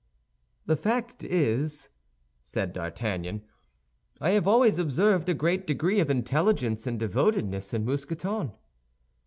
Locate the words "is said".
1.23-2.73